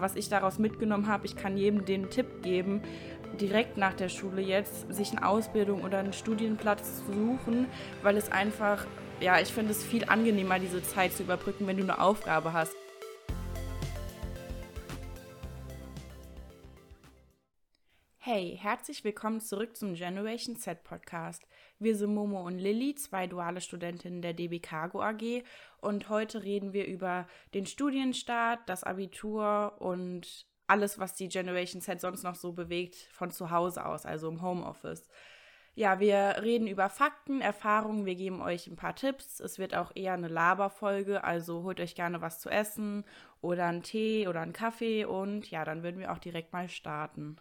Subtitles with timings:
[0.00, 2.82] was ich daraus mitgenommen habe, ich kann jedem den Tipp geben,
[3.40, 7.66] direkt nach der Schule jetzt sich eine Ausbildung oder einen Studienplatz zu suchen,
[8.02, 8.86] weil es einfach,
[9.20, 12.74] ja, ich finde es viel angenehmer, diese Zeit zu überbrücken, wenn du eine Aufgabe hast.
[18.32, 21.42] Hey, herzlich willkommen zurück zum Generation Z Podcast.
[21.80, 25.42] Wir sind Momo und Lilly, zwei duale Studentinnen der DB Cargo AG
[25.80, 32.00] und heute reden wir über den Studienstart, das Abitur und alles, was die Generation Z
[32.00, 35.08] sonst noch so bewegt von zu Hause aus, also im Homeoffice.
[35.74, 39.40] Ja, wir reden über Fakten, Erfahrungen, wir geben euch ein paar Tipps.
[39.40, 43.04] Es wird auch eher eine Laberfolge, also holt euch gerne was zu essen
[43.40, 47.36] oder einen Tee oder einen Kaffee und ja, dann würden wir auch direkt mal starten.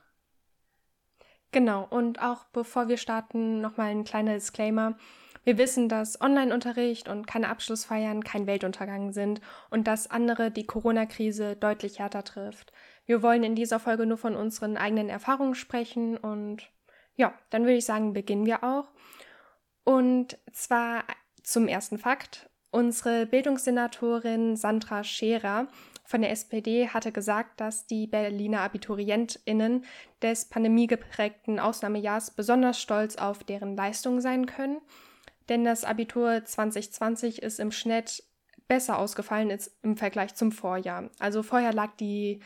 [1.52, 4.95] Genau, und auch bevor wir starten, nochmal ein kleiner Disclaimer.
[5.44, 9.41] Wir wissen, dass Online-Unterricht und keine Abschlussfeiern kein Weltuntergang sind
[9.72, 12.72] und dass andere die Corona-Krise deutlich härter trifft.
[13.06, 16.69] Wir wollen in dieser Folge nur von unseren eigenen Erfahrungen sprechen und
[17.16, 18.91] ja, dann würde ich sagen, beginnen wir auch.
[19.84, 21.03] Und zwar
[21.41, 22.50] zum ersten Fakt.
[22.72, 25.67] Unsere Bildungssenatorin Sandra Scherer
[26.09, 29.85] von der SPD hatte gesagt, dass die Berliner AbiturientInnen
[30.23, 34.81] des pandemiegeprägten Ausnahmejahrs besonders stolz auf deren Leistungen sein können.
[35.49, 38.23] Denn das Abitur 2020 ist im Schnitt
[38.67, 41.11] besser ausgefallen als im Vergleich zum Vorjahr.
[41.19, 42.39] Also vorher lag die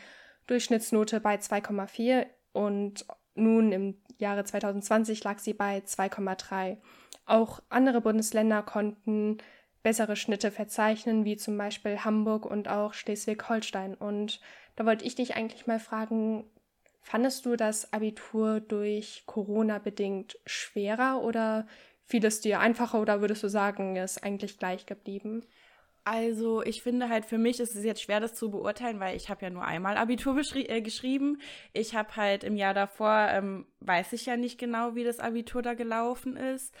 [0.46, 6.76] Durchschnittsnote bei 2,4 und nun im Jahre 2020 lag sie bei 2,3.
[7.24, 9.38] Auch andere Bundesländer konnten
[9.84, 13.94] bessere Schnitte verzeichnen, wie zum Beispiel Hamburg und auch Schleswig-Holstein.
[13.94, 14.40] Und
[14.74, 16.44] da wollte ich dich eigentlich mal fragen,
[17.02, 21.66] fandest du das Abitur durch Corona bedingt schwerer oder
[22.06, 25.44] fiel es dir einfacher oder würdest du sagen, ist eigentlich gleich geblieben?
[26.04, 29.30] Also ich finde halt für mich ist es jetzt schwer, das zu beurteilen, weil ich
[29.30, 31.40] habe ja nur einmal Abitur äh, geschrieben.
[31.72, 35.62] Ich habe halt im Jahr davor, ähm, weiß ich ja nicht genau, wie das Abitur
[35.62, 36.74] da gelaufen ist.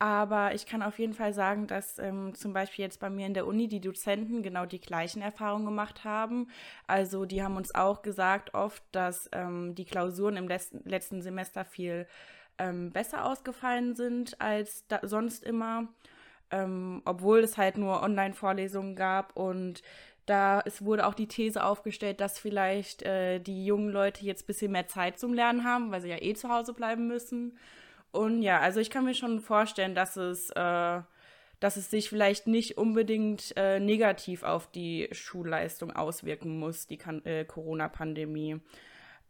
[0.00, 3.34] Aber ich kann auf jeden Fall sagen, dass ähm, zum Beispiel jetzt bei mir in
[3.34, 6.48] der Uni die Dozenten genau die gleichen Erfahrungen gemacht haben.
[6.86, 11.64] Also die haben uns auch gesagt oft, dass ähm, die Klausuren im letzten, letzten Semester
[11.64, 12.06] viel
[12.58, 15.88] ähm, besser ausgefallen sind als da, sonst immer,
[16.52, 19.82] ähm, obwohl es halt nur Online-Vorlesungen gab und
[20.26, 24.46] da es wurde auch die These aufgestellt, dass vielleicht äh, die jungen Leute jetzt ein
[24.46, 27.56] bisschen mehr Zeit zum Lernen haben, weil sie ja eh zu Hause bleiben müssen.
[28.10, 31.00] Und ja, also ich kann mir schon vorstellen, dass es, äh,
[31.60, 37.44] dass es sich vielleicht nicht unbedingt äh, negativ auf die Schulleistung auswirken muss, die äh,
[37.44, 38.60] Corona-Pandemie.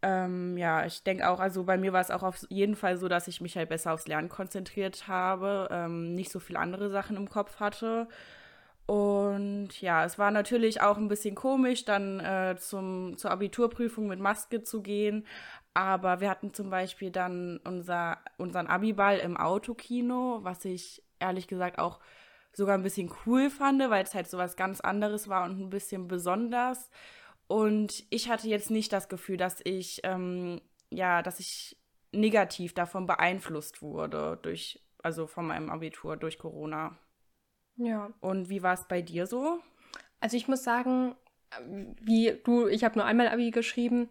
[0.01, 3.09] Ähm, ja, ich denke auch, also bei mir war es auch auf jeden Fall so,
[3.09, 7.17] dass ich mich halt besser aufs Lernen konzentriert habe, ähm, nicht so viele andere Sachen
[7.17, 8.07] im Kopf hatte.
[8.89, 14.19] Und ja, es war natürlich auch ein bisschen komisch, dann äh, zum, zur Abiturprüfung mit
[14.19, 15.27] Maske zu gehen.
[15.75, 21.77] Aber wir hatten zum Beispiel dann unser, unseren Abiball im Autokino, was ich ehrlich gesagt
[21.77, 21.99] auch
[22.51, 25.69] sogar ein bisschen cool fand, weil es halt so was ganz anderes war und ein
[25.69, 26.89] bisschen besonders.
[27.45, 31.77] Und ich hatte jetzt nicht das Gefühl, dass ich, ähm, ja, dass ich
[32.11, 36.97] negativ davon beeinflusst wurde durch, also von meinem Abitur durch Corona.
[37.79, 38.11] Ja.
[38.19, 39.59] Und wie war es bei dir so?
[40.19, 41.15] Also ich muss sagen,
[42.01, 44.09] wie du, ich habe nur einmal Abi geschrieben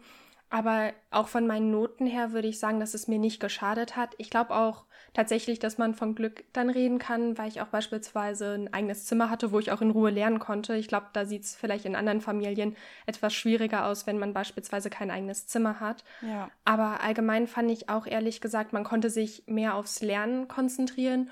[0.50, 4.14] aber auch von meinen Noten her würde ich sagen, dass es mir nicht geschadet hat.
[4.16, 8.54] Ich glaube auch tatsächlich, dass man von Glück dann reden kann, weil ich auch beispielsweise
[8.54, 10.74] ein eigenes Zimmer hatte, wo ich auch in Ruhe lernen konnte.
[10.76, 14.88] Ich glaube, da sieht es vielleicht in anderen Familien etwas schwieriger aus, wenn man beispielsweise
[14.88, 16.02] kein eigenes Zimmer hat.
[16.22, 16.50] Ja.
[16.64, 21.30] Aber allgemein fand ich auch ehrlich gesagt, man konnte sich mehr aufs Lernen konzentrieren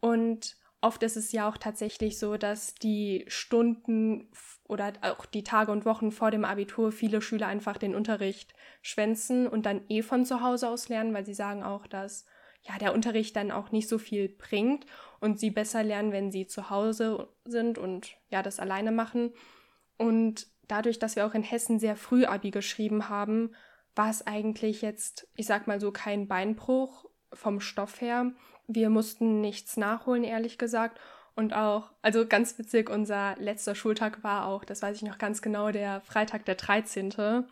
[0.00, 4.28] und oft ist es ja auch tatsächlich so, dass die Stunden
[4.68, 9.46] oder auch die Tage und Wochen vor dem Abitur viele Schüler einfach den Unterricht schwänzen
[9.46, 12.26] und dann eh von zu Hause aus lernen, weil sie sagen auch, dass
[12.62, 14.84] ja der Unterricht dann auch nicht so viel bringt
[15.20, 19.32] und sie besser lernen, wenn sie zu Hause sind und ja das alleine machen.
[19.96, 23.54] Und dadurch, dass wir auch in Hessen sehr früh Abi geschrieben haben,
[23.96, 28.32] war es eigentlich jetzt, ich sag mal so, kein Beinbruch vom Stoff her.
[28.66, 30.98] Wir mussten nichts nachholen, ehrlich gesagt.
[31.34, 35.42] Und auch, also ganz witzig, unser letzter Schultag war auch, das weiß ich noch ganz
[35.42, 37.44] genau, der Freitag der 13.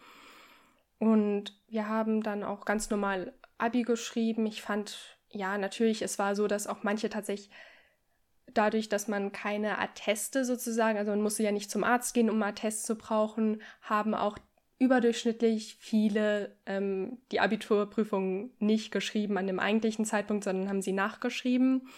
[0.98, 4.46] Und wir haben dann auch ganz normal Abi geschrieben.
[4.46, 7.50] Ich fand, ja, natürlich, es war so, dass auch manche tatsächlich
[8.54, 12.42] dadurch, dass man keine Atteste sozusagen, also man musste ja nicht zum Arzt gehen, um
[12.42, 14.38] Attest zu brauchen, haben auch
[14.82, 21.88] überdurchschnittlich viele ähm, die Abiturprüfung nicht geschrieben an dem eigentlichen Zeitpunkt, sondern haben sie nachgeschrieben.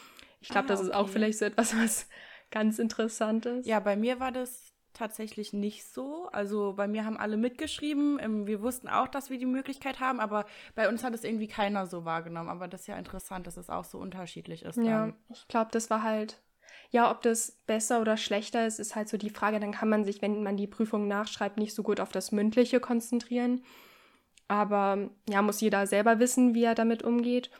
[0.40, 2.08] Ich glaube, ah, das ist auch vielleicht so etwas, was
[2.50, 3.66] ganz interessant ist.
[3.66, 6.28] Ja, bei mir war das tatsächlich nicht so.
[6.30, 8.18] Also bei mir haben alle mitgeschrieben.
[8.20, 10.44] Ähm, wir wussten auch, dass wir die Möglichkeit haben, aber
[10.74, 12.50] bei uns hat es irgendwie keiner so wahrgenommen.
[12.50, 14.76] Aber das ist ja interessant, dass es auch so unterschiedlich ist.
[14.76, 15.14] Ja, dann.
[15.30, 16.38] ich glaube, das war halt.
[16.94, 19.58] Ja, ob das besser oder schlechter ist, ist halt so die Frage.
[19.58, 22.78] Dann kann man sich, wenn man die Prüfung nachschreibt, nicht so gut auf das Mündliche
[22.78, 23.64] konzentrieren.
[24.46, 27.50] Aber ja, muss jeder selber wissen, wie er damit umgeht.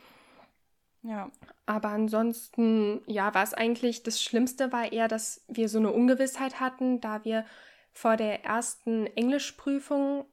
[1.02, 1.32] Ja.
[1.66, 6.60] Aber ansonsten, ja, war es eigentlich, das Schlimmste war eher, dass wir so eine Ungewissheit
[6.60, 7.44] hatten, da wir
[7.92, 10.26] vor der ersten Englischprüfung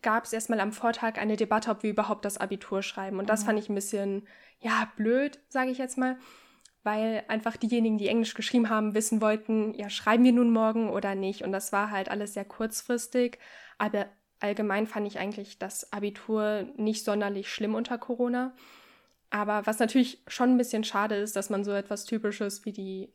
[0.00, 3.18] gab es erstmal am Vortag eine Debatte, ob wir überhaupt das Abitur schreiben.
[3.18, 3.46] Und das mhm.
[3.46, 4.26] fand ich ein bisschen,
[4.58, 6.16] ja, blöd, sage ich jetzt mal,
[6.82, 11.14] weil einfach diejenigen, die Englisch geschrieben haben, wissen wollten, ja, schreiben wir nun morgen oder
[11.14, 11.42] nicht.
[11.42, 13.38] Und das war halt alles sehr kurzfristig.
[13.78, 14.06] Aber
[14.40, 18.54] allgemein fand ich eigentlich das Abitur nicht sonderlich schlimm unter Corona.
[19.30, 23.12] Aber was natürlich schon ein bisschen schade ist, dass man so etwas Typisches wie die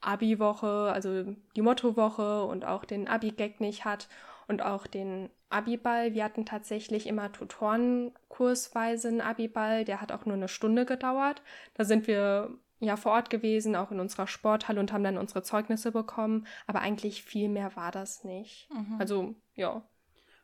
[0.00, 4.08] Abi-Woche, also die Motto-Woche und auch den Abi-Gag nicht hat
[4.48, 6.14] und auch den Abi-Ball.
[6.14, 11.42] Wir hatten tatsächlich immer Tutorenkursweise einen Abi-Ball, der hat auch nur eine Stunde gedauert.
[11.74, 12.50] Da sind wir
[12.84, 16.46] ja vor Ort gewesen, auch in unserer Sporthalle und haben dann unsere Zeugnisse bekommen.
[16.66, 18.68] Aber eigentlich viel mehr war das nicht.
[18.70, 18.96] Mhm.
[18.98, 19.82] Also, ja.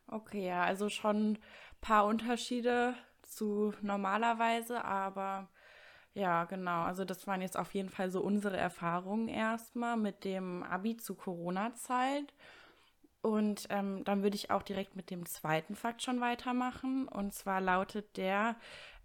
[0.07, 1.39] Okay, ja, also schon ein
[1.79, 5.47] paar Unterschiede zu normalerweise, aber
[6.13, 6.83] ja, genau.
[6.83, 11.15] Also das waren jetzt auf jeden Fall so unsere Erfahrungen erstmal mit dem Abi zu
[11.15, 12.33] Corona-Zeit.
[13.21, 17.07] Und ähm, dann würde ich auch direkt mit dem zweiten Fakt schon weitermachen.
[17.07, 18.55] Und zwar lautet der,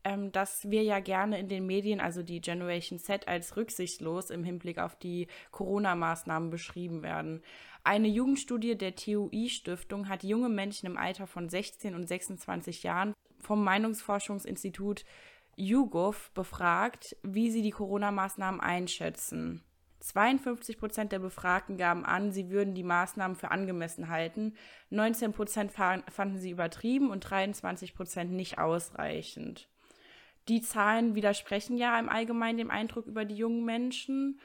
[0.07, 4.45] ähm, dass wir ja gerne in den Medien, also die Generation Z, als rücksichtslos im
[4.45, 7.43] Hinblick auf die Corona-Maßnahmen beschrieben werden.
[7.83, 13.65] Eine Jugendstudie der TUI-Stiftung hat junge Menschen im Alter von 16 und 26 Jahren vom
[13.65, 15.05] Meinungsforschungsinstitut
[15.57, 19.65] YouGov befragt, wie sie die Corona-Maßnahmen einschätzen.
[19.99, 24.55] 52 Prozent der Befragten gaben an, sie würden die Maßnahmen für angemessen halten.
[24.91, 29.69] 19 Prozent fanden sie übertrieben und 23 Prozent nicht ausreichend.
[30.49, 34.41] Die Zahlen widersprechen ja im Allgemeinen dem Eindruck über die jungen Menschen.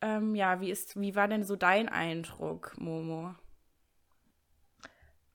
[0.00, 3.34] Ähm, ja, wie, ist, wie war denn so dein Eindruck, Momo?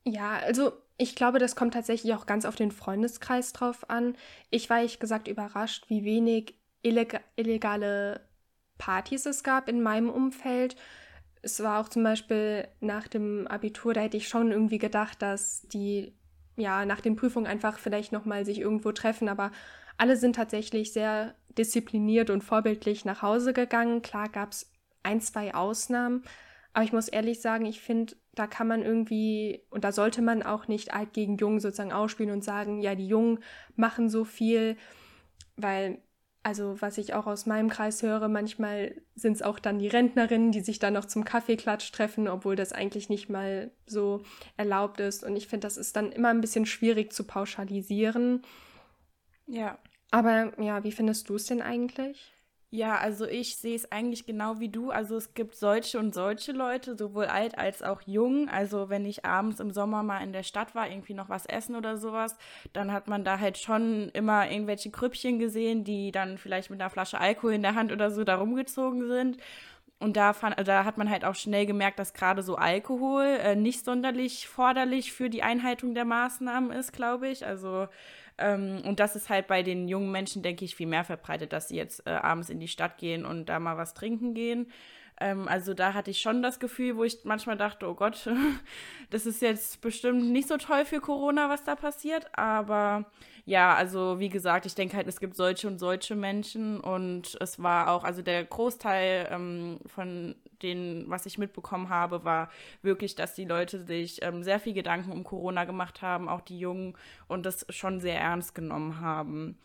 [0.03, 4.15] Ja, also ich glaube, das kommt tatsächlich auch ganz auf den Freundeskreis drauf an.
[4.49, 8.21] Ich war, ich gesagt, überrascht, wie wenig illeg illegale
[8.77, 10.75] Partys es gab in meinem Umfeld.
[11.41, 15.61] Es war auch zum Beispiel nach dem Abitur, da hätte ich schon irgendwie gedacht, dass
[15.69, 16.13] die
[16.57, 19.51] ja nach den Prüfungen einfach vielleicht nochmal sich irgendwo treffen, aber
[19.99, 24.01] alle sind tatsächlich sehr diszipliniert und vorbildlich nach Hause gegangen.
[24.01, 24.71] Klar gab es
[25.03, 26.23] ein, zwei Ausnahmen,
[26.73, 30.41] aber ich muss ehrlich sagen, ich finde, da kann man irgendwie, und da sollte man
[30.41, 33.39] auch nicht alt gegen jung sozusagen ausspielen und sagen, ja, die Jungen
[33.75, 34.77] machen so viel,
[35.57, 36.01] weil,
[36.43, 40.53] also was ich auch aus meinem Kreis höre, manchmal sind es auch dann die Rentnerinnen,
[40.53, 44.23] die sich dann noch zum Kaffeeklatsch treffen, obwohl das eigentlich nicht mal so
[44.55, 45.25] erlaubt ist.
[45.25, 48.43] Und ich finde, das ist dann immer ein bisschen schwierig zu pauschalisieren.
[49.45, 49.77] Ja.
[50.11, 52.33] Aber ja, wie findest du es denn eigentlich?
[52.71, 54.91] Ja, also ich sehe es eigentlich genau wie du.
[54.91, 58.47] Also es gibt solche und solche Leute, sowohl alt als auch jung.
[58.47, 61.75] Also wenn ich abends im Sommer mal in der Stadt war, irgendwie noch was essen
[61.75, 62.37] oder sowas,
[62.73, 66.91] dann hat man da halt schon immer irgendwelche Krüppchen gesehen, die dann vielleicht mit einer
[66.91, 69.37] Flasche Alkohol in der Hand oder so da rumgezogen sind.
[69.99, 73.55] Und da, fand, da hat man halt auch schnell gemerkt, dass gerade so Alkohol äh,
[73.55, 77.45] nicht sonderlich forderlich für die Einhaltung der Maßnahmen ist, glaube ich.
[77.45, 77.87] Also
[78.39, 81.67] ähm, und das ist halt bei den jungen Menschen, denke ich, viel mehr verbreitet, dass
[81.67, 84.71] sie jetzt äh, abends in die Stadt gehen und da mal was trinken gehen.
[85.19, 88.29] Ähm, also da hatte ich schon das Gefühl, wo ich manchmal dachte, oh Gott,
[89.09, 92.27] das ist jetzt bestimmt nicht so toll für Corona, was da passiert.
[92.33, 93.05] Aber
[93.49, 97.57] ja, also wie gesagt, ich denke halt, es gibt solche und solche Menschen und es
[97.57, 102.51] war auch, also der Großteil ähm, von den, was ich mitbekommen habe, war
[102.83, 106.59] wirklich, dass die Leute sich ähm, sehr viel Gedanken um Corona gemacht haben, auch die
[106.59, 106.95] Jungen,
[107.27, 109.57] und das schon sehr ernst genommen haben.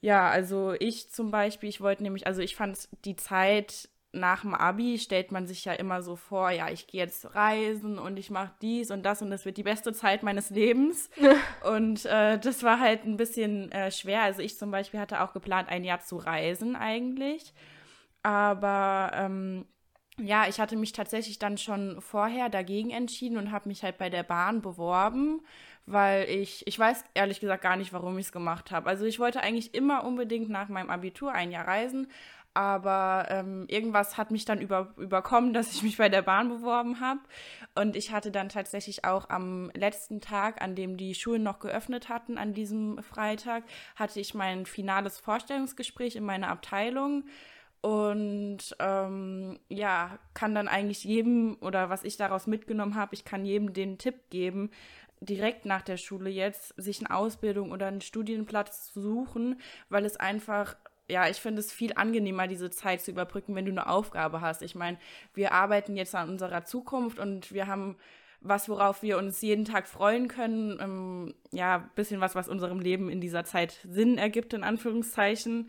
[0.00, 4.54] Ja, also ich zum Beispiel, ich wollte nämlich, also ich fand die Zeit nach dem
[4.54, 8.30] Abi stellt man sich ja immer so vor, ja, ich gehe jetzt reisen und ich
[8.30, 11.10] mache dies und das und das wird die beste Zeit meines Lebens.
[11.64, 14.22] und äh, das war halt ein bisschen äh, schwer.
[14.22, 17.54] Also ich zum Beispiel hatte auch geplant, ein Jahr zu reisen eigentlich.
[18.22, 19.64] Aber ähm,
[20.18, 24.10] ja, ich hatte mich tatsächlich dann schon vorher dagegen entschieden und habe mich halt bei
[24.10, 25.40] der Bahn beworben,
[25.86, 28.88] weil ich, ich weiß ehrlich gesagt gar nicht, warum ich es gemacht habe.
[28.88, 32.08] Also ich wollte eigentlich immer unbedingt nach meinem Abitur ein Jahr reisen,
[32.54, 37.00] aber ähm, irgendwas hat mich dann über, überkommen, dass ich mich bei der Bahn beworben
[37.00, 37.20] habe.
[37.74, 42.08] Und ich hatte dann tatsächlich auch am letzten Tag, an dem die Schulen noch geöffnet
[42.08, 43.64] hatten, an diesem Freitag,
[43.96, 47.24] hatte ich mein finales Vorstellungsgespräch in meiner Abteilung.
[47.82, 53.46] Und ähm, ja, kann dann eigentlich jedem oder was ich daraus mitgenommen habe, ich kann
[53.46, 54.70] jedem den Tipp geben,
[55.20, 60.16] direkt nach der Schule jetzt sich eine Ausbildung oder einen Studienplatz zu suchen, weil es
[60.16, 60.76] einfach
[61.10, 64.62] ja, ich finde es viel angenehmer, diese Zeit zu überbrücken, wenn du eine Aufgabe hast.
[64.62, 64.98] Ich meine,
[65.34, 67.96] wir arbeiten jetzt an unserer Zukunft und wir haben
[68.40, 70.78] was, worauf wir uns jeden Tag freuen können.
[70.80, 75.68] Ähm, ja, bisschen was, was unserem Leben in dieser Zeit Sinn ergibt, in Anführungszeichen.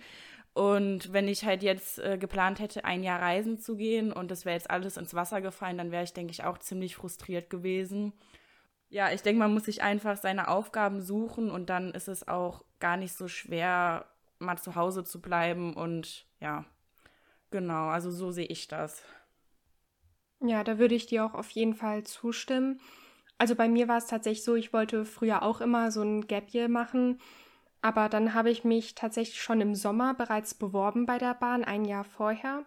[0.53, 4.45] Und wenn ich halt jetzt äh, geplant hätte, ein Jahr reisen zu gehen und das
[4.45, 8.13] wäre jetzt alles ins Wasser gefallen, dann wäre ich, denke ich, auch ziemlich frustriert gewesen.
[8.89, 12.65] Ja, ich denke, man muss sich einfach seine Aufgaben suchen und dann ist es auch
[12.79, 14.10] gar nicht so schwer,
[14.41, 16.65] mal zu Hause zu bleiben und ja,
[17.51, 19.03] genau, also so sehe ich das.
[20.39, 22.81] Ja, da würde ich dir auch auf jeden Fall zustimmen.
[23.38, 26.53] Also bei mir war es tatsächlich so, ich wollte früher auch immer so ein Gap
[26.53, 27.19] Year machen,
[27.81, 31.86] aber dann habe ich mich tatsächlich schon im Sommer bereits beworben bei der Bahn, ein
[31.86, 32.65] Jahr vorher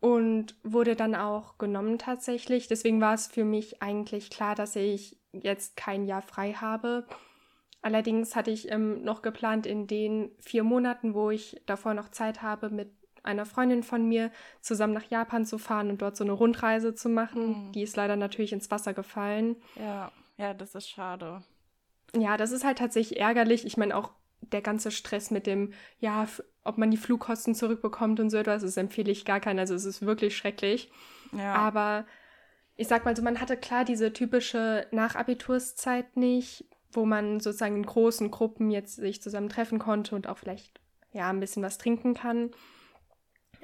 [0.00, 2.66] und wurde dann auch genommen tatsächlich.
[2.66, 7.06] Deswegen war es für mich eigentlich klar, dass ich jetzt kein Jahr frei habe.
[7.82, 12.42] Allerdings hatte ich ähm, noch geplant, in den vier Monaten, wo ich davor noch Zeit
[12.42, 12.90] habe, mit
[13.22, 17.08] einer Freundin von mir zusammen nach Japan zu fahren und dort so eine Rundreise zu
[17.08, 17.68] machen.
[17.68, 17.72] Mhm.
[17.72, 19.56] Die ist leider natürlich ins Wasser gefallen.
[19.76, 21.42] Ja, ja, das ist schade.
[22.16, 23.66] Ja, das ist halt tatsächlich ärgerlich.
[23.66, 24.10] Ich meine, auch
[24.40, 26.26] der ganze Stress mit dem, ja,
[26.64, 29.58] ob man die Flugkosten zurückbekommt und so etwas, das empfehle ich gar keinen.
[29.58, 30.90] Also es ist wirklich schrecklich.
[31.32, 31.54] Ja.
[31.54, 32.06] Aber
[32.76, 37.86] ich sag mal so, man hatte klar diese typische Nachabiturszeit nicht, wo man sozusagen in
[37.86, 40.80] großen Gruppen jetzt sich zusammen treffen konnte und auch vielleicht
[41.12, 42.50] ja ein bisschen was trinken kann.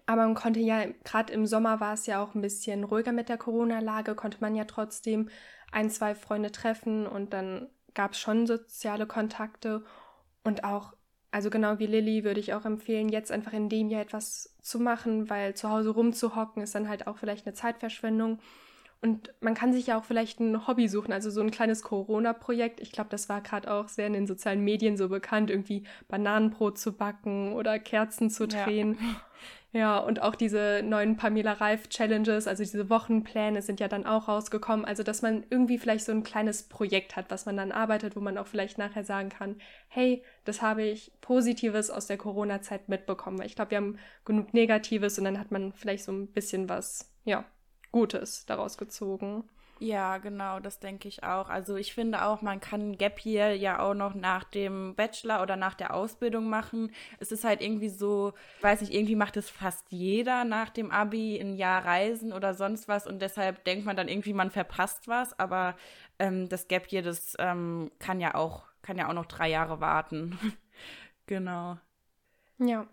[0.07, 3.29] Aber man konnte ja, gerade im Sommer war es ja auch ein bisschen ruhiger mit
[3.29, 5.29] der Corona-Lage, konnte man ja trotzdem
[5.73, 9.85] ein, zwei Freunde treffen und dann gab es schon soziale Kontakte
[10.45, 10.93] und auch,
[11.33, 14.79] also genau wie Lilly, würde ich auch empfehlen, jetzt einfach in dem Jahr etwas zu
[14.79, 18.39] machen, weil zu Hause rumzuhocken ist dann halt auch vielleicht eine Zeitverschwendung.
[19.07, 22.81] Und man kann sich ja auch vielleicht ein Hobby suchen, also so ein kleines Corona-Projekt.
[22.81, 26.77] Ich glaube, das war gerade auch sehr in den sozialen Medien so bekannt, irgendwie Bananenbrot
[26.77, 28.99] zu backen oder Kerzen zu drehen.
[29.01, 29.23] Ja.
[29.73, 34.27] Ja, und auch diese neuen Pamela Reif Challenges, also diese Wochenpläne sind ja dann auch
[34.27, 34.87] rausgekommen.
[34.87, 38.21] Also, dass man irgendwie vielleicht so ein kleines Projekt hat, was man dann arbeitet, wo
[38.21, 39.57] man auch vielleicht nachher sagen kann,
[39.89, 43.39] hey, das habe ich Positives aus der Corona-Zeit mitbekommen.
[43.39, 46.71] Weil ich glaube, wir haben genug Negatives und dann hat man vielleicht so ein bisschen
[46.71, 47.45] was, ja,
[47.97, 49.45] Gutes daraus gezogen.
[49.79, 51.49] Ja, genau, das denke ich auch.
[51.49, 55.57] Also ich finde auch, man kann Gap Year ja auch noch nach dem Bachelor oder
[55.57, 56.93] nach der Ausbildung machen.
[57.21, 61.39] Es ist halt irgendwie so, weiß nicht, irgendwie macht es fast jeder nach dem Abi
[61.39, 65.39] ein Jahr reisen oder sonst was und deshalb denkt man dann irgendwie, man verpasst was.
[65.39, 65.75] Aber
[66.19, 69.81] ähm, das Gap Year, das ähm, kann ja auch, kann ja auch noch drei Jahre
[69.81, 70.39] warten.
[71.27, 71.79] genau.
[72.59, 72.87] Ja.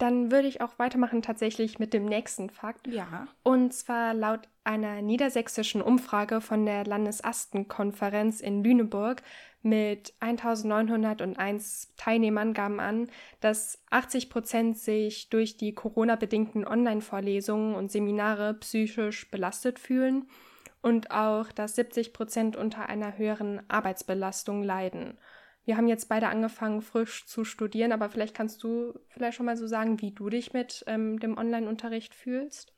[0.00, 2.86] Dann würde ich auch weitermachen tatsächlich mit dem nächsten Fakt.
[2.86, 3.28] Ja.
[3.42, 9.22] Und zwar laut einer niedersächsischen Umfrage von der Landesastenkonferenz in Lüneburg
[9.60, 13.10] mit 1901 Teilnehmern gaben an,
[13.42, 20.30] dass 80 Prozent sich durch die Corona-bedingten Online-Vorlesungen und Seminare psychisch belastet fühlen
[20.80, 25.18] und auch, dass 70 Prozent unter einer höheren Arbeitsbelastung leiden.
[25.70, 29.56] Wir haben jetzt beide angefangen, frisch zu studieren, aber vielleicht kannst du vielleicht schon mal
[29.56, 32.72] so sagen, wie du dich mit ähm, dem Online-Unterricht fühlst.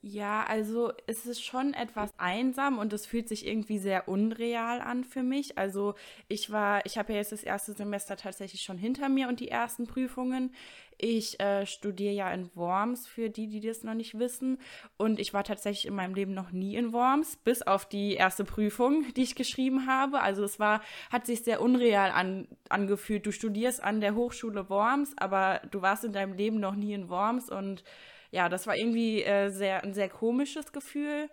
[0.00, 5.02] Ja, also es ist schon etwas einsam und es fühlt sich irgendwie sehr unreal an
[5.02, 5.58] für mich.
[5.58, 5.96] Also
[6.28, 9.48] ich war, ich habe ja jetzt das erste Semester tatsächlich schon hinter mir und die
[9.48, 10.54] ersten Prüfungen.
[11.02, 14.58] Ich äh, studiere ja in Worms, für die, die das noch nicht wissen.
[14.98, 18.44] Und ich war tatsächlich in meinem Leben noch nie in Worms, bis auf die erste
[18.44, 20.20] Prüfung, die ich geschrieben habe.
[20.20, 23.24] Also es war, hat sich sehr unreal an, angefühlt.
[23.24, 27.08] Du studierst an der Hochschule Worms, aber du warst in deinem Leben noch nie in
[27.08, 27.82] Worms und
[28.30, 31.30] ja, das war irgendwie äh, sehr, ein sehr komisches Gefühl.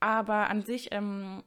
[0.00, 1.44] Aber an sich, ähm,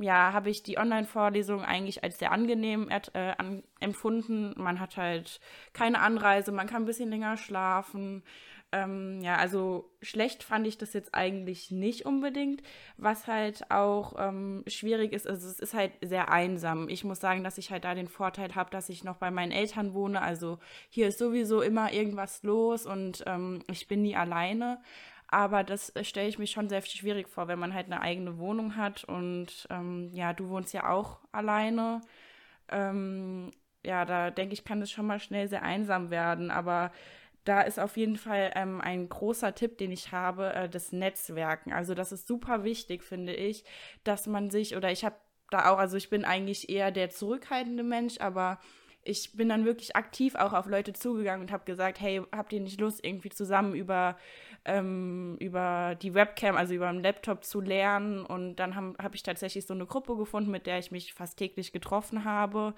[0.00, 4.54] ja, habe ich die Online-Vorlesung eigentlich als sehr angenehm äh, an, empfunden.
[4.56, 5.40] Man hat halt
[5.72, 8.22] keine Anreise, man kann ein bisschen länger schlafen.
[8.70, 12.62] Ähm, ja, also schlecht fand ich das jetzt eigentlich nicht unbedingt.
[12.98, 16.88] Was halt auch ähm, schwierig ist, also es ist halt sehr einsam.
[16.88, 19.52] Ich muss sagen, dass ich halt da den Vorteil habe, dass ich noch bei meinen
[19.52, 20.20] Eltern wohne.
[20.20, 20.58] Also
[20.90, 24.80] hier ist sowieso immer irgendwas los und ähm, ich bin nie alleine.
[25.28, 28.38] Aber das äh, stelle ich mir schon sehr schwierig vor, wenn man halt eine eigene
[28.38, 29.04] Wohnung hat.
[29.04, 32.00] Und ähm, ja, du wohnst ja auch alleine.
[32.70, 33.52] Ähm,
[33.84, 36.50] ja, da denke ich, kann es schon mal schnell sehr einsam werden.
[36.50, 36.90] Aber
[37.44, 41.72] da ist auf jeden Fall ähm, ein großer Tipp, den ich habe, äh, das Netzwerken.
[41.72, 43.64] Also das ist super wichtig, finde ich,
[44.04, 45.16] dass man sich, oder ich habe
[45.50, 48.58] da auch, also ich bin eigentlich eher der zurückhaltende Mensch, aber
[49.04, 52.60] ich bin dann wirklich aktiv auch auf Leute zugegangen und habe gesagt, hey, habt ihr
[52.60, 54.16] nicht Lust, irgendwie zusammen über,
[54.64, 58.24] ähm, über die Webcam, also über den Laptop zu lernen?
[58.24, 61.38] Und dann habe hab ich tatsächlich so eine Gruppe gefunden, mit der ich mich fast
[61.38, 62.74] täglich getroffen habe.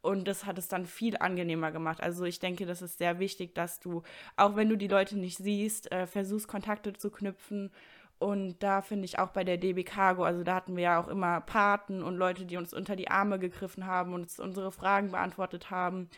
[0.00, 2.02] Und das hat es dann viel angenehmer gemacht.
[2.02, 4.02] Also ich denke, das ist sehr wichtig, dass du,
[4.36, 7.70] auch wenn du die Leute nicht siehst, äh, versuchst, Kontakte zu knüpfen
[8.18, 11.08] und da finde ich auch bei der DB Cargo, also da hatten wir ja auch
[11.08, 15.10] immer Paten und Leute, die uns unter die Arme gegriffen haben und uns unsere Fragen
[15.10, 16.08] beantwortet haben.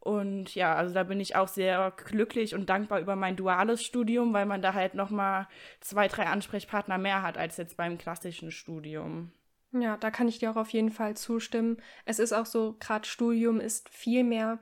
[0.00, 4.32] Und ja, also da bin ich auch sehr glücklich und dankbar über mein duales Studium,
[4.32, 5.46] weil man da halt nochmal
[5.80, 9.30] zwei, drei Ansprechpartner mehr hat als jetzt beim klassischen Studium.
[9.72, 11.76] Ja, da kann ich dir auch auf jeden Fall zustimmen.
[12.06, 14.58] Es ist auch so, gerade Studium ist viel mehr,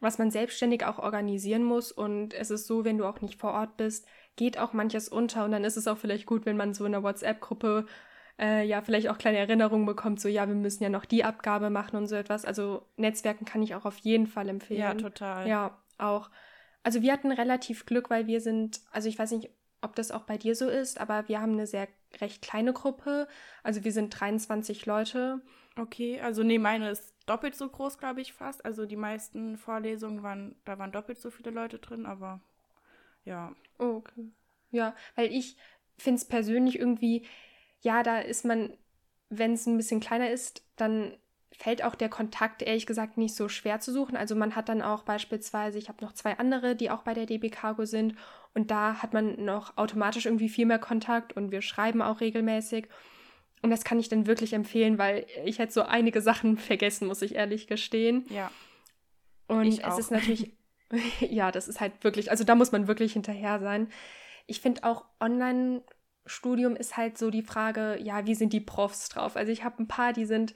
[0.00, 1.90] was man selbstständig auch organisieren muss.
[1.90, 4.06] Und es ist so, wenn du auch nicht vor Ort bist,
[4.36, 6.94] geht auch manches unter und dann ist es auch vielleicht gut, wenn man so in
[6.94, 7.86] einer WhatsApp-Gruppe
[8.38, 11.70] äh, ja vielleicht auch kleine Erinnerungen bekommt, so ja, wir müssen ja noch die Abgabe
[11.70, 12.44] machen und so etwas.
[12.44, 14.80] Also Netzwerken kann ich auch auf jeden Fall empfehlen.
[14.80, 15.48] Ja, total.
[15.48, 16.30] Ja, auch.
[16.82, 19.50] Also wir hatten relativ Glück, weil wir sind, also ich weiß nicht,
[19.82, 21.88] ob das auch bei dir so ist, aber wir haben eine sehr
[22.20, 23.28] recht kleine Gruppe.
[23.62, 25.40] Also wir sind 23 Leute.
[25.78, 28.64] Okay, also nee, meine ist doppelt so groß, glaube ich, fast.
[28.64, 32.40] Also die meisten Vorlesungen waren, da waren doppelt so viele Leute drin, aber
[33.26, 33.54] ja.
[33.78, 34.30] Oh, okay.
[34.70, 35.56] Ja, weil ich
[35.98, 37.26] finde es persönlich irgendwie,
[37.82, 38.72] ja, da ist man,
[39.28, 41.16] wenn es ein bisschen kleiner ist, dann
[41.52, 44.16] fällt auch der Kontakt ehrlich gesagt nicht so schwer zu suchen.
[44.16, 47.26] Also man hat dann auch beispielsweise, ich habe noch zwei andere, die auch bei der
[47.26, 48.14] DB Cargo sind
[48.54, 52.88] und da hat man noch automatisch irgendwie viel mehr Kontakt und wir schreiben auch regelmäßig.
[53.62, 57.22] Und das kann ich dann wirklich empfehlen, weil ich hätte so einige Sachen vergessen, muss
[57.22, 58.26] ich ehrlich gestehen.
[58.28, 58.50] Ja.
[59.48, 60.52] Und es ist natürlich
[61.20, 63.88] ja, das ist halt wirklich, also da muss man wirklich hinterher sein.
[64.46, 69.36] Ich finde auch Online-Studium ist halt so die Frage, ja, wie sind die Profs drauf?
[69.36, 70.54] Also ich habe ein paar, die sind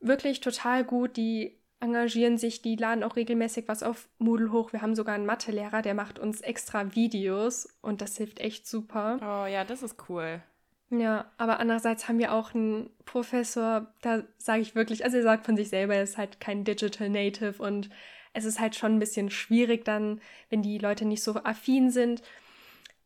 [0.00, 4.72] wirklich total gut, die engagieren sich, die laden auch regelmäßig was auf Moodle hoch.
[4.72, 9.18] Wir haben sogar einen Mathelehrer, der macht uns extra Videos und das hilft echt super.
[9.20, 10.42] Oh ja, das ist cool.
[10.90, 15.46] Ja, aber andererseits haben wir auch einen Professor, da sage ich wirklich, also er sagt
[15.46, 17.90] von sich selber, er ist halt kein Digital Native und
[18.34, 20.20] es ist halt schon ein bisschen schwierig dann,
[20.50, 22.22] wenn die Leute nicht so affin sind.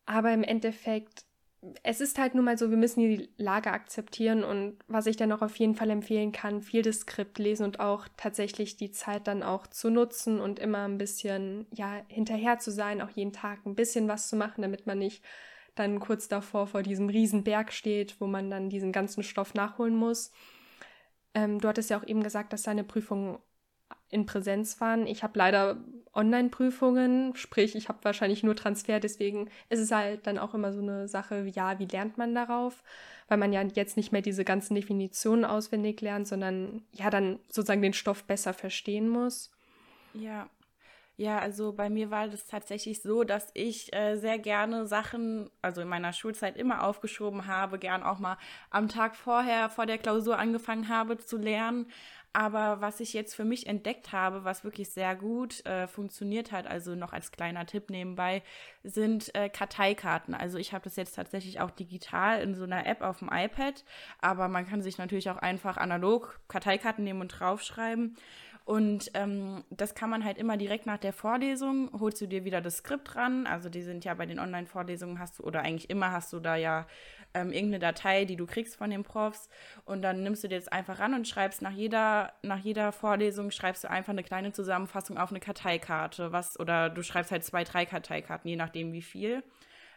[0.07, 1.25] Aber im Endeffekt,
[1.83, 5.31] es ist halt nun mal so, wir müssen die Lage akzeptieren und was ich dann
[5.33, 9.27] auch auf jeden Fall empfehlen kann, viel das Skript lesen und auch tatsächlich die Zeit
[9.27, 13.67] dann auch zu nutzen und immer ein bisschen, ja, hinterher zu sein, auch jeden Tag
[13.67, 15.23] ein bisschen was zu machen, damit man nicht
[15.75, 20.33] dann kurz davor vor diesem Riesenberg steht, wo man dann diesen ganzen Stoff nachholen muss.
[21.35, 23.41] Ähm, du hattest ja auch eben gesagt, dass deine Prüfung
[24.11, 25.07] in Präsenz fahren.
[25.07, 25.77] Ich habe leider
[26.15, 30.81] Online-Prüfungen, sprich, ich habe wahrscheinlich nur Transfer, deswegen ist es halt dann auch immer so
[30.81, 32.83] eine Sache, ja, wie lernt man darauf?
[33.29, 37.83] Weil man ja jetzt nicht mehr diese ganzen Definitionen auswendig lernt, sondern ja dann sozusagen
[37.83, 39.53] den Stoff besser verstehen muss.
[40.15, 40.49] Ja.
[41.21, 45.81] Ja, also bei mir war das tatsächlich so, dass ich äh, sehr gerne Sachen, also
[45.81, 48.39] in meiner Schulzeit immer aufgeschoben habe, gern auch mal
[48.71, 51.91] am Tag vorher, vor der Klausur angefangen habe zu lernen.
[52.33, 56.67] Aber was ich jetzt für mich entdeckt habe, was wirklich sehr gut äh, funktioniert hat,
[56.67, 58.43] also noch als kleiner Tipp nebenbei,
[58.85, 60.35] sind äh, Karteikarten.
[60.35, 63.85] Also ich habe das jetzt tatsächlich auch digital in so einer App auf dem iPad,
[64.21, 68.17] aber man kann sich natürlich auch einfach analog Karteikarten nehmen und draufschreiben.
[68.69, 72.61] Und ähm, das kann man halt immer direkt nach der Vorlesung, holst du dir wieder
[72.61, 73.47] das Skript ran.
[73.47, 76.55] Also die sind ja bei den Online-Vorlesungen hast du, oder eigentlich immer hast du da
[76.55, 76.87] ja
[77.35, 79.49] ähm, irgendeine Datei, die du kriegst von den Profs.
[79.85, 83.51] Und dann nimmst du dir das einfach ran und schreibst nach jeder, nach jeder Vorlesung,
[83.51, 86.33] schreibst du einfach eine kleine Zusammenfassung auf eine Karteikarte.
[86.33, 89.43] Was, oder du schreibst halt zwei, drei Karteikarten, je nachdem wie viel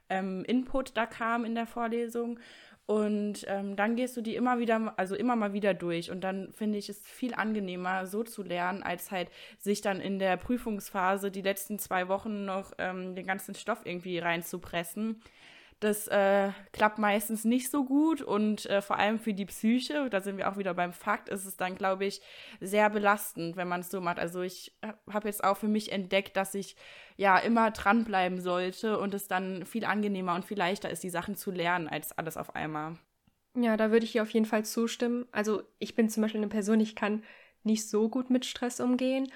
[0.10, 2.40] ähm, Input da kam in der Vorlesung.
[2.86, 6.12] Und ähm, dann gehst du die immer wieder, also immer mal wieder durch.
[6.12, 10.20] Und dann finde ich es viel angenehmer, so zu lernen, als halt sich dann in
[10.20, 15.22] der Prüfungsphase die letzten zwei Wochen noch ähm, den ganzen Stoff irgendwie reinzupressen.
[15.82, 20.22] Das äh, klappt meistens nicht so gut und äh, vor allem für die Psyche, da
[20.22, 22.22] sind wir auch wieder beim Fakt, ist es dann, glaube ich,
[22.60, 24.20] sehr belastend, wenn man es so macht.
[24.20, 24.78] Also ich
[25.12, 26.76] habe jetzt auch für mich entdeckt, dass ich
[27.18, 31.34] ja immer dranbleiben sollte und es dann viel angenehmer und viel leichter ist, die Sachen
[31.36, 33.00] zu lernen, als alles auf einmal.
[33.56, 35.26] Ja, da würde ich dir auf jeden Fall zustimmen.
[35.32, 37.24] Also ich bin zum Beispiel eine Person, ich kann
[37.64, 39.32] nicht so gut mit Stress umgehen.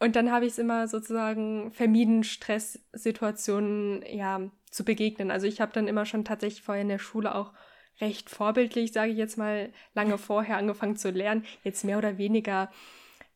[0.00, 5.30] Und dann habe ich es immer sozusagen vermieden, Stresssituationen ja, zu begegnen.
[5.30, 7.52] Also ich habe dann immer schon tatsächlich vorher in der Schule auch
[8.00, 11.44] recht vorbildlich, sage ich jetzt mal, lange vorher angefangen zu lernen.
[11.64, 12.70] Jetzt mehr oder weniger,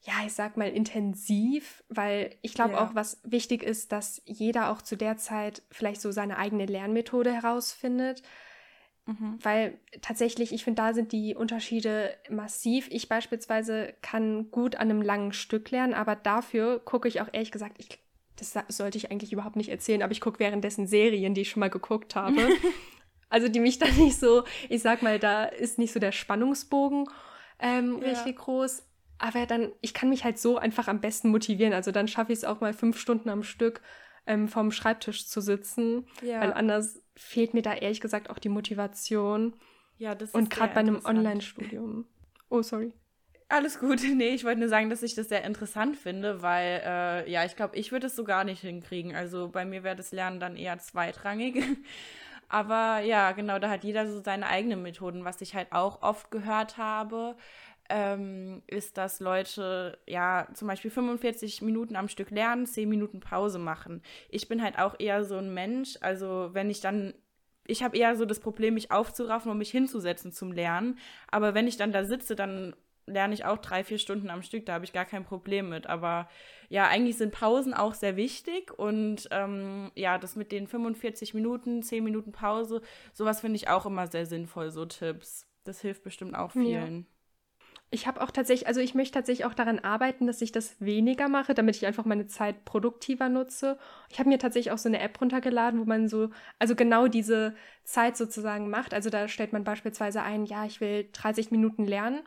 [0.00, 2.80] ja, ich sag mal intensiv, weil ich glaube ja.
[2.84, 7.30] auch, was wichtig ist, dass jeder auch zu der Zeit vielleicht so seine eigene Lernmethode
[7.30, 8.22] herausfindet.
[9.06, 9.38] Mhm.
[9.42, 12.88] Weil tatsächlich, ich finde, da sind die Unterschiede massiv.
[12.90, 17.52] Ich beispielsweise kann gut an einem langen Stück lernen, aber dafür gucke ich auch ehrlich
[17.52, 17.98] gesagt, ich,
[18.36, 21.60] das sollte ich eigentlich überhaupt nicht erzählen, aber ich gucke währenddessen Serien, die ich schon
[21.60, 22.48] mal geguckt habe.
[23.28, 27.06] also die mich dann nicht so, ich sag mal, da ist nicht so der Spannungsbogen
[27.58, 28.08] ähm, ja.
[28.08, 28.84] richtig groß.
[29.18, 31.72] Aber dann, ich kann mich halt so einfach am besten motivieren.
[31.72, 33.80] Also dann schaffe ich es auch mal fünf Stunden am Stück
[34.26, 36.06] ähm, vorm Schreibtisch zu sitzen.
[36.22, 36.40] Ja.
[36.40, 39.54] Weil anders fehlt mir da ehrlich gesagt auch die Motivation.
[39.98, 42.06] Ja, das ist Und gerade bei einem Online-Studium.
[42.48, 42.92] Oh, sorry.
[43.48, 44.00] Alles gut.
[44.14, 47.56] Nee, ich wollte nur sagen, dass ich das sehr interessant finde, weil, äh, ja, ich
[47.56, 49.14] glaube, ich würde es so gar nicht hinkriegen.
[49.14, 51.62] Also bei mir wäre das Lernen dann eher zweitrangig.
[52.48, 55.24] Aber ja, genau, da hat jeder so seine eigenen Methoden.
[55.24, 57.36] Was ich halt auch oft gehört habe,
[57.94, 63.60] ähm, ist, dass Leute ja zum Beispiel 45 Minuten am Stück lernen, 10 Minuten Pause
[63.60, 64.02] machen.
[64.28, 67.14] Ich bin halt auch eher so ein Mensch, also wenn ich dann,
[67.68, 70.98] ich habe eher so das Problem, mich aufzuraffen und mich hinzusetzen zum Lernen.
[71.30, 72.74] Aber wenn ich dann da sitze, dann
[73.06, 75.86] lerne ich auch drei, vier Stunden am Stück, da habe ich gar kein Problem mit.
[75.86, 76.28] Aber
[76.70, 81.80] ja, eigentlich sind Pausen auch sehr wichtig und ähm, ja, das mit den 45 Minuten,
[81.84, 85.46] 10 Minuten Pause, sowas finde ich auch immer sehr sinnvoll, so Tipps.
[85.62, 86.96] Das hilft bestimmt auch vielen.
[87.02, 87.13] Ja.
[87.94, 91.28] Ich habe auch tatsächlich, also ich möchte tatsächlich auch daran arbeiten, dass ich das weniger
[91.28, 93.78] mache, damit ich einfach meine Zeit produktiver nutze.
[94.10, 97.54] Ich habe mir tatsächlich auch so eine App runtergeladen, wo man so, also genau diese
[97.84, 98.94] Zeit sozusagen macht.
[98.94, 102.22] Also da stellt man beispielsweise ein, ja, ich will 30 Minuten lernen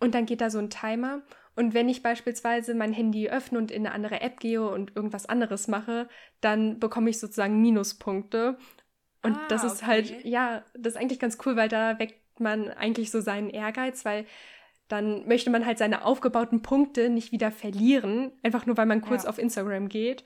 [0.00, 1.22] und dann geht da so ein Timer.
[1.54, 5.26] Und wenn ich beispielsweise mein Handy öffne und in eine andere App gehe und irgendwas
[5.26, 6.08] anderes mache,
[6.40, 8.58] dann bekomme ich sozusagen Minuspunkte.
[9.22, 10.14] Und ah, das ist halt, okay.
[10.14, 14.04] halt, ja, das ist eigentlich ganz cool, weil da weckt man eigentlich so seinen Ehrgeiz,
[14.04, 14.26] weil
[14.88, 19.24] dann möchte man halt seine aufgebauten Punkte nicht wieder verlieren, einfach nur weil man kurz
[19.24, 19.28] ja.
[19.28, 20.24] auf Instagram geht.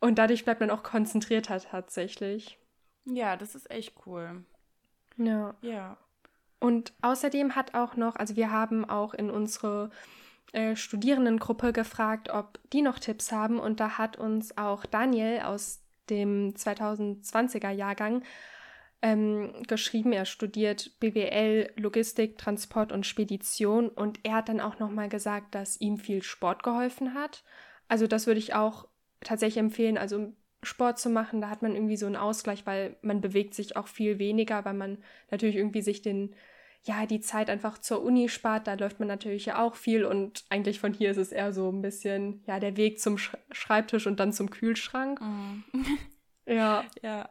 [0.00, 2.58] Und dadurch bleibt man auch konzentrierter tatsächlich.
[3.04, 4.44] Ja, das ist echt cool.
[5.16, 5.54] Ja.
[5.62, 5.96] Ja.
[6.58, 9.90] Und außerdem hat auch noch, also wir haben auch in unsere
[10.52, 13.58] äh, Studierendengruppe gefragt, ob die noch Tipps haben.
[13.58, 18.22] Und da hat uns auch Daniel aus dem 2020er Jahrgang
[19.04, 20.12] ähm, geschrieben.
[20.12, 25.78] Er studiert BWL, Logistik, Transport und Spedition und er hat dann auch nochmal gesagt, dass
[25.78, 27.44] ihm viel Sport geholfen hat.
[27.86, 28.88] Also das würde ich auch
[29.20, 31.42] tatsächlich empfehlen, also Sport zu machen.
[31.42, 34.72] Da hat man irgendwie so einen Ausgleich, weil man bewegt sich auch viel weniger, weil
[34.72, 34.96] man
[35.30, 36.34] natürlich irgendwie sich den
[36.86, 40.44] ja, die Zeit einfach zur Uni spart, da läuft man natürlich ja auch viel und
[40.50, 44.06] eigentlich von hier ist es eher so ein bisschen, ja, der Weg zum Sch Schreibtisch
[44.06, 45.20] und dann zum Kühlschrank.
[45.20, 45.64] Mhm.
[46.46, 46.84] ja.
[47.02, 47.30] Ja.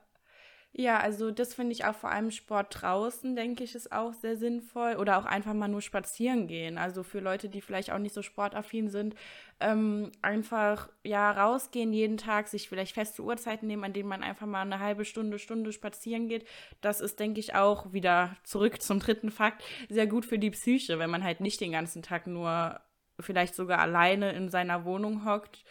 [0.75, 4.36] Ja, also das finde ich auch vor allem Sport draußen, denke ich, ist auch sehr
[4.38, 4.95] sinnvoll.
[4.95, 6.79] Oder auch einfach mal nur spazieren gehen.
[6.79, 9.13] Also für Leute, die vielleicht auch nicht so sportaffin sind,
[9.59, 14.47] ähm, einfach ja rausgehen jeden Tag, sich vielleicht feste Uhrzeiten nehmen, an denen man einfach
[14.47, 16.47] mal eine halbe Stunde, Stunde spazieren geht.
[16.81, 20.97] Das ist, denke ich, auch wieder zurück zum dritten Fakt, sehr gut für die Psyche,
[20.97, 22.79] wenn man halt nicht den ganzen Tag nur
[23.19, 25.63] vielleicht sogar alleine in seiner Wohnung hockt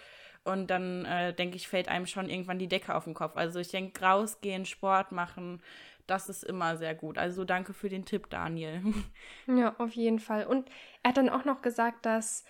[0.45, 3.37] und dann, äh, denke ich, fällt einem schon irgendwann die Decke auf den Kopf.
[3.37, 5.63] Also ich denke, rausgehen, Sport machen,
[6.07, 7.17] das ist immer sehr gut.
[7.19, 8.83] Also danke für den Tipp, Daniel.
[9.47, 10.47] Ja, auf jeden Fall.
[10.47, 10.69] Und
[11.03, 12.45] er hat dann auch noch gesagt, dass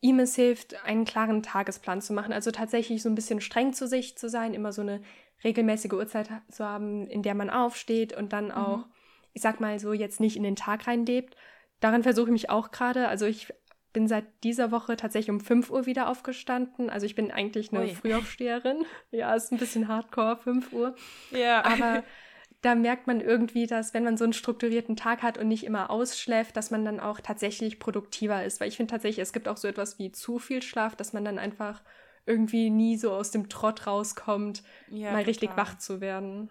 [0.00, 2.32] ihm es hilft, einen klaren Tagesplan zu machen.
[2.32, 5.00] Also tatsächlich so ein bisschen streng zu sich zu sein, immer so eine
[5.42, 8.52] regelmäßige Uhrzeit zu haben, in der man aufsteht und dann mhm.
[8.52, 8.92] auch, mhm.
[9.32, 11.36] ich sag mal so, jetzt nicht in den Tag reinlebt.
[11.80, 13.08] Daran versuche ich mich auch gerade.
[13.08, 13.52] Also ich
[13.92, 16.90] bin seit dieser Woche tatsächlich um 5 Uhr wieder aufgestanden.
[16.90, 17.94] Also ich bin eigentlich eine Ui.
[17.94, 18.84] Frühaufsteherin.
[19.10, 20.94] Ja, ist ein bisschen hardcore, 5 Uhr.
[21.30, 21.64] Ja.
[21.64, 22.04] Aber
[22.60, 25.90] da merkt man irgendwie, dass wenn man so einen strukturierten Tag hat und nicht immer
[25.90, 28.60] ausschläft, dass man dann auch tatsächlich produktiver ist.
[28.60, 31.24] Weil ich finde tatsächlich, es gibt auch so etwas wie zu viel Schlaf, dass man
[31.24, 31.82] dann einfach
[32.26, 35.24] irgendwie nie so aus dem Trott rauskommt, ja, mal total.
[35.24, 36.50] richtig wach zu werden.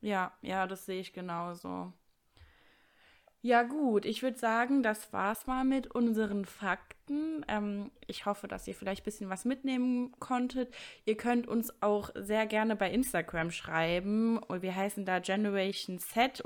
[0.00, 1.92] Ja, ja, das sehe ich genauso.
[3.42, 7.42] Ja gut, ich würde sagen, das war's mal mit unseren Fakten.
[7.48, 10.74] Ähm, ich hoffe, dass ihr vielleicht ein bisschen was mitnehmen konntet.
[11.06, 14.40] Ihr könnt uns auch sehr gerne bei Instagram schreiben.
[14.60, 16.42] Wir heißen da Generation Set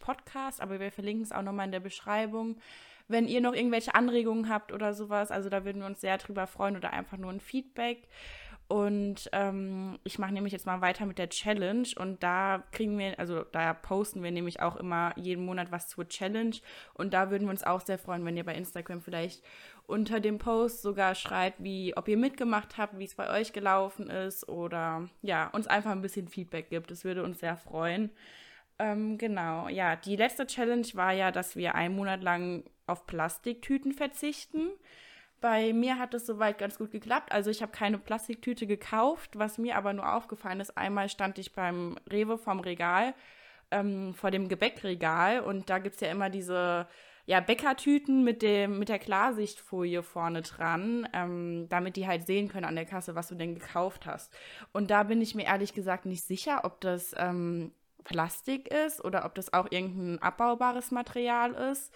[0.00, 2.56] Podcast, aber wir verlinken es auch nochmal in der Beschreibung.
[3.06, 6.48] Wenn ihr noch irgendwelche Anregungen habt oder sowas, also da würden wir uns sehr drüber
[6.48, 8.08] freuen oder einfach nur ein Feedback.
[8.68, 13.16] Und ähm, ich mache nämlich jetzt mal weiter mit der Challenge und da kriegen wir,
[13.16, 16.56] also da posten wir nämlich auch immer jeden Monat was zur Challenge
[16.94, 19.44] und da würden wir uns auch sehr freuen, wenn ihr bei Instagram vielleicht
[19.86, 24.10] unter dem Post sogar schreibt, wie ob ihr mitgemacht habt, wie es bei euch gelaufen
[24.10, 26.90] ist oder ja, uns einfach ein bisschen Feedback gibt.
[26.90, 28.10] Das würde uns sehr freuen.
[28.80, 33.92] Ähm, genau, ja, die letzte Challenge war ja, dass wir einen Monat lang auf Plastiktüten
[33.92, 34.70] verzichten.
[35.40, 37.30] Bei mir hat es soweit ganz gut geklappt.
[37.32, 40.76] Also ich habe keine Plastiktüte gekauft, was mir aber nur aufgefallen ist.
[40.76, 43.14] Einmal stand ich beim Rewe vom Regal
[43.70, 46.86] ähm, vor dem Gebäckregal und da gibt es ja immer diese
[47.26, 52.64] ja, Bäckertüten mit, dem, mit der Klarsichtfolie vorne dran, ähm, damit die halt sehen können
[52.64, 54.32] an der Kasse, was du denn gekauft hast.
[54.72, 57.72] Und da bin ich mir ehrlich gesagt nicht sicher, ob das ähm,
[58.04, 61.92] Plastik ist oder ob das auch irgendein abbaubares Material ist.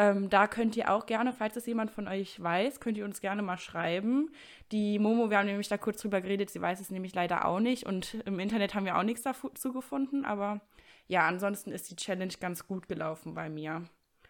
[0.00, 3.20] Ähm, da könnt ihr auch gerne, falls es jemand von euch weiß, könnt ihr uns
[3.20, 4.30] gerne mal schreiben.
[4.72, 7.60] Die Momo, wir haben nämlich da kurz drüber geredet, sie weiß es nämlich leider auch
[7.60, 10.62] nicht und im Internet haben wir auch nichts dazu gefunden, aber
[11.06, 13.84] ja, ansonsten ist die Challenge ganz gut gelaufen bei mir.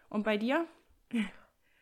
[0.08, 0.66] Und bei dir?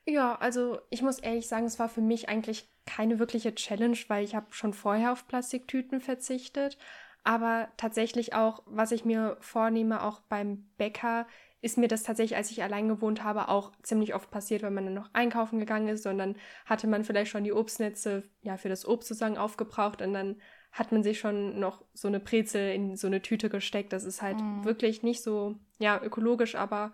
[0.05, 4.23] Ja, also ich muss ehrlich sagen, es war für mich eigentlich keine wirkliche Challenge, weil
[4.23, 6.77] ich habe schon vorher auf Plastiktüten verzichtet.
[7.25, 11.27] Aber tatsächlich auch, was ich mir vornehme, auch beim Bäcker,
[11.61, 14.85] ist mir das tatsächlich, als ich allein gewohnt habe, auch ziemlich oft passiert, wenn man
[14.85, 18.69] dann noch einkaufen gegangen ist und dann hatte man vielleicht schon die Obstnetze ja für
[18.69, 20.41] das Obst sozusagen aufgebraucht und dann
[20.71, 23.93] hat man sich schon noch so eine Brezel in so eine Tüte gesteckt.
[23.93, 24.65] Das ist halt mhm.
[24.65, 26.93] wirklich nicht so ja ökologisch, aber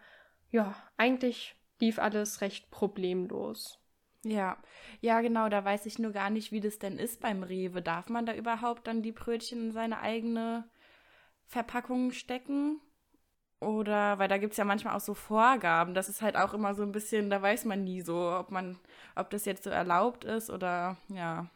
[0.50, 3.80] ja, eigentlich lief alles recht problemlos.
[4.24, 4.56] Ja,
[5.00, 7.82] ja, genau, da weiß ich nur gar nicht, wie das denn ist beim Rewe.
[7.82, 10.64] Darf man da überhaupt dann die Brötchen in seine eigene
[11.46, 12.80] Verpackung stecken?
[13.64, 15.94] Oder, weil da gibt es ja manchmal auch so Vorgaben.
[15.94, 18.78] Das ist halt auch immer so ein bisschen, da weiß man nie so, ob man,
[19.16, 21.48] ob das jetzt so erlaubt ist oder ja.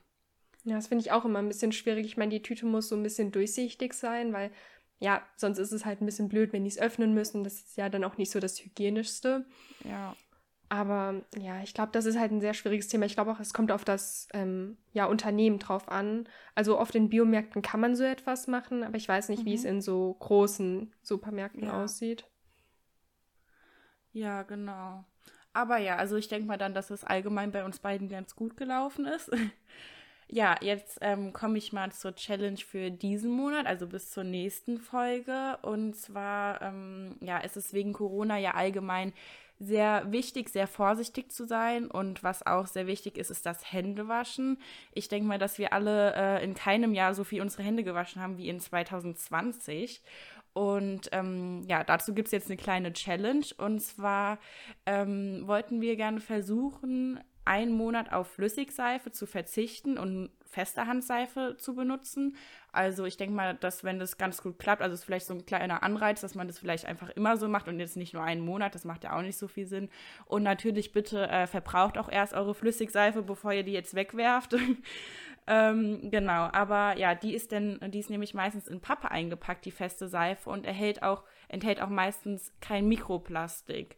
[0.64, 2.06] Ja, das finde ich auch immer ein bisschen schwierig.
[2.06, 4.50] Ich meine, die Tüte muss so ein bisschen durchsichtig sein, weil
[5.00, 7.44] ja, sonst ist es halt ein bisschen blöd, wenn die es öffnen müssen.
[7.44, 9.46] Das ist ja dann auch nicht so das Hygienischste.
[9.84, 10.16] Ja.
[10.70, 13.06] Aber ja, ich glaube, das ist halt ein sehr schwieriges Thema.
[13.06, 16.28] Ich glaube auch, es kommt auf das ähm, ja, Unternehmen drauf an.
[16.54, 19.46] Also oft in Biomärkten kann man so etwas machen, aber ich weiß nicht, mhm.
[19.46, 19.68] wie es mhm.
[19.68, 21.82] in so großen Supermärkten ja.
[21.82, 22.26] aussieht.
[24.12, 25.04] Ja, genau.
[25.54, 28.56] Aber ja, also ich denke mal dann, dass es allgemein bei uns beiden ganz gut
[28.56, 29.30] gelaufen ist.
[30.30, 34.76] Ja, jetzt ähm, komme ich mal zur Challenge für diesen Monat, also bis zur nächsten
[34.78, 35.58] Folge.
[35.62, 39.14] Und zwar, ähm, ja, ist es wegen Corona ja allgemein
[39.58, 41.90] sehr wichtig, sehr vorsichtig zu sein.
[41.90, 44.58] Und was auch sehr wichtig ist, ist das Händewaschen.
[44.92, 48.22] Ich denke mal, dass wir alle äh, in keinem Jahr so viel unsere Hände gewaschen
[48.22, 50.02] haben wie in 2020.
[50.52, 53.46] Und ähm, ja, dazu gibt es jetzt eine kleine Challenge.
[53.58, 54.38] Und zwar
[54.86, 61.74] ähm, wollten wir gerne versuchen, einen Monat auf Flüssigseife zu verzichten und feste Handseife zu
[61.74, 62.36] benutzen.
[62.72, 65.32] Also ich denke mal, dass wenn das ganz gut klappt, also es ist vielleicht so
[65.32, 68.22] ein kleiner Anreiz, dass man das vielleicht einfach immer so macht und jetzt nicht nur
[68.22, 69.88] einen Monat, das macht ja auch nicht so viel Sinn.
[70.26, 74.54] Und natürlich bitte äh, verbraucht auch erst eure Flüssigseife, bevor ihr die jetzt wegwerft.
[75.46, 79.70] ähm, genau, aber ja, die ist denn, die ist nämlich meistens in Pappe eingepackt, die
[79.70, 83.96] feste Seife und erhält auch, enthält auch meistens kein Mikroplastik.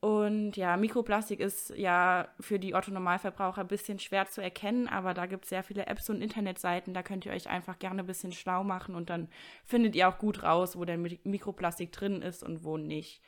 [0.00, 5.26] Und ja, Mikroplastik ist ja für die Otto-Normalverbraucher ein bisschen schwer zu erkennen, aber da
[5.26, 8.32] gibt es sehr viele Apps und Internetseiten, da könnt ihr euch einfach gerne ein bisschen
[8.32, 9.28] schlau machen und dann
[9.66, 13.20] findet ihr auch gut raus, wo denn Mikroplastik drin ist und wo nicht.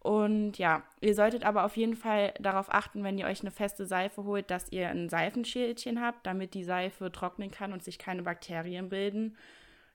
[0.00, 3.84] Und ja, ihr solltet aber auf jeden Fall darauf achten, wenn ihr euch eine feste
[3.84, 8.22] Seife holt, dass ihr ein Seifenschälchen habt, damit die Seife trocknen kann und sich keine
[8.22, 9.36] Bakterien bilden.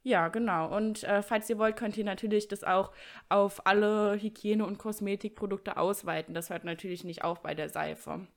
[0.03, 0.75] Ja, genau.
[0.75, 2.91] Und äh, falls ihr wollt, könnt ihr natürlich das auch
[3.29, 6.33] auf alle Hygiene- und Kosmetikprodukte ausweiten.
[6.33, 8.27] Das hört natürlich nicht auf bei der Seife.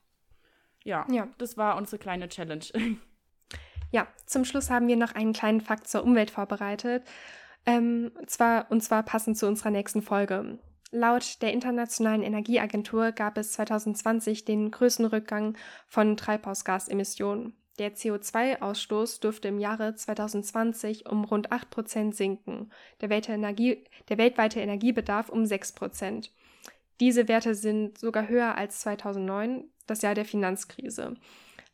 [0.84, 1.28] Ja, ja.
[1.38, 2.64] das war unsere kleine Challenge.
[3.90, 7.04] Ja, zum Schluss haben wir noch einen kleinen Fakt zur Umwelt vorbereitet.
[7.64, 10.58] Ähm, zwar, und zwar passend zu unserer nächsten Folge.
[10.90, 17.54] Laut der Internationalen Energieagentur gab es 2020 den größten Rückgang von Treibhausgasemissionen.
[17.78, 25.42] Der CO2-Ausstoß dürfte im Jahre 2020 um rund 8% sinken, der, der, weltweite Energiebedarf um
[25.42, 26.30] 6%
[27.00, 31.16] Diese Werte sind sogar höher als 2009, das Jahr der Finanzkrise.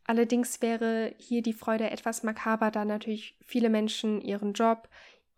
[0.05, 4.89] Allerdings wäre hier die Freude etwas makaber, da natürlich viele Menschen ihren Job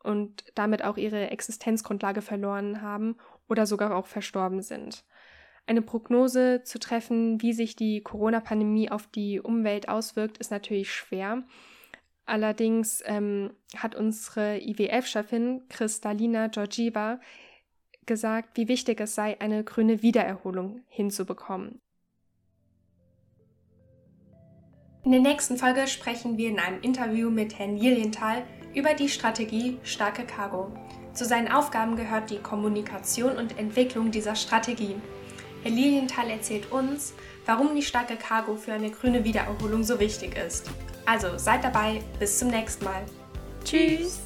[0.02, 3.16] und damit auch ihre Existenzgrundlage verloren haben
[3.48, 5.04] oder sogar auch verstorben sind
[5.66, 11.44] eine Prognose zu treffen, wie sich die Corona-Pandemie auf die Umwelt auswirkt, ist natürlich schwer.
[12.24, 17.20] Allerdings ähm, hat unsere IWF-Chefin Kristalina Georgieva
[18.06, 21.80] gesagt, wie wichtig es sei, eine grüne Wiedererholung hinzubekommen.
[25.04, 29.78] In der nächsten Folge sprechen wir in einem Interview mit Herrn Lilienthal über die Strategie
[29.82, 30.72] Starke Cargo.
[31.12, 34.94] Zu seinen Aufgaben gehört die Kommunikation und Entwicklung dieser Strategie.
[35.62, 37.14] Herr Lilienthal erzählt uns,
[37.46, 40.68] warum die starke Cargo für eine grüne Wiedererholung so wichtig ist.
[41.06, 43.04] Also seid dabei, bis zum nächsten Mal.
[43.64, 44.20] Tschüss!